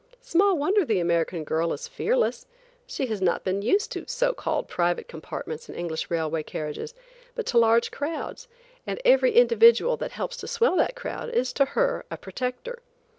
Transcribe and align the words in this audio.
Small 0.23 0.57
wonder 0.57 0.83
the 0.83 0.97
American 0.99 1.43
girl 1.43 1.71
is 1.73 1.87
fearless. 1.87 2.47
She 2.87 3.05
has 3.05 3.21
not 3.21 3.43
been 3.43 3.61
used 3.61 3.91
to 3.91 4.03
so 4.07 4.33
called 4.33 4.67
private 4.67 5.07
compartments 5.07 5.69
in 5.69 5.75
English 5.75 6.09
railway 6.09 6.41
carriages, 6.41 6.95
but 7.35 7.45
to 7.45 7.59
large 7.59 7.91
crowds, 7.91 8.47
and 8.87 8.99
every 9.05 9.33
individual 9.33 9.97
that 9.97 10.13
helps 10.13 10.37
to 10.37 10.47
swell 10.47 10.75
that 10.77 10.95
crowd 10.95 11.29
is 11.29 11.53
to 11.53 11.65
her 11.77 12.03
a 12.09 12.17
protector. 12.17 12.79